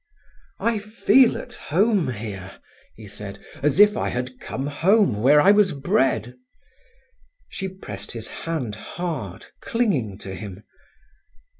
"I 0.59 0.79
feel 0.79 1.37
at 1.37 1.53
home 1.53 2.11
here," 2.11 2.59
he 2.95 3.05
said; 3.05 3.37
"as 3.61 3.79
if 3.79 3.95
I 3.95 4.09
had 4.09 4.39
come 4.39 4.65
home 4.65 5.21
where 5.21 5.39
I 5.39 5.51
was 5.51 5.73
bred." 5.73 6.39
She 7.49 7.67
pressed 7.69 8.13
his 8.13 8.29
hand 8.31 8.73
hard, 8.73 9.45
clinging 9.61 10.17
to 10.17 10.33
him. 10.33 10.63